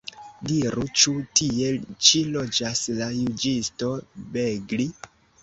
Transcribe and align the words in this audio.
Diru, 0.51 0.85
ĉu 1.01 1.11
tie 1.39 1.67
ĉi 2.07 2.23
loĝas 2.37 2.83
la 3.01 3.11
juĝisto 3.19 3.93
Begli? 4.33 4.91